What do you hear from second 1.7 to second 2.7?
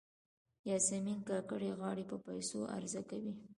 غاړې په پیسو